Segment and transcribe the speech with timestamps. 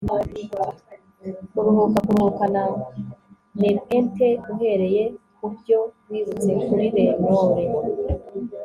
[1.53, 2.63] kuruhuka- kuruhuka na
[3.59, 5.03] nepenthe, uhereye
[5.37, 7.63] kubyo wibutse kuri lenore